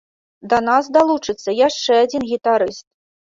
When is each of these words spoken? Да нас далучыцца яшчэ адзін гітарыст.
Да 0.53 0.57
нас 0.67 0.87
далучыцца 0.95 1.55
яшчэ 1.67 1.93
адзін 2.05 2.27
гітарыст. 2.33 2.85